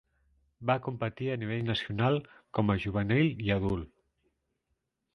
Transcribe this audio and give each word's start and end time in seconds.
Va 0.69 0.77
competir 0.87 1.29
a 1.33 1.35
nivell 1.43 1.69
nacional 1.69 2.19
com 2.59 2.75
a 2.75 2.79
juvenil 2.87 3.33
i 3.49 3.57
adult. 3.61 3.97